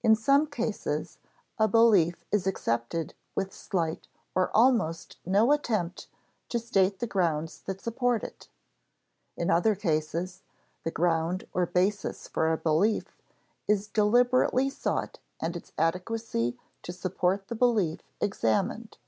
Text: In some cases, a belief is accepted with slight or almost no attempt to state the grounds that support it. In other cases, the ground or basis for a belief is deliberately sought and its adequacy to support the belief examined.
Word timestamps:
In 0.00 0.14
some 0.14 0.46
cases, 0.46 1.18
a 1.58 1.66
belief 1.66 2.24
is 2.30 2.46
accepted 2.46 3.14
with 3.34 3.52
slight 3.52 4.06
or 4.32 4.56
almost 4.56 5.16
no 5.26 5.50
attempt 5.50 6.06
to 6.50 6.60
state 6.60 7.00
the 7.00 7.06
grounds 7.08 7.62
that 7.62 7.80
support 7.80 8.22
it. 8.22 8.46
In 9.36 9.50
other 9.50 9.74
cases, 9.74 10.44
the 10.84 10.92
ground 10.92 11.48
or 11.52 11.66
basis 11.66 12.28
for 12.28 12.52
a 12.52 12.56
belief 12.56 13.18
is 13.66 13.88
deliberately 13.88 14.70
sought 14.70 15.18
and 15.40 15.56
its 15.56 15.72
adequacy 15.76 16.56
to 16.84 16.92
support 16.92 17.48
the 17.48 17.56
belief 17.56 18.02
examined. 18.20 18.98